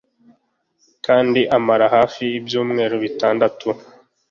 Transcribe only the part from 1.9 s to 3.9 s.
hafi ibyumweru bitandatu